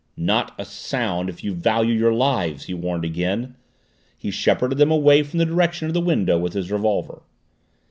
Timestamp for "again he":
3.05-4.31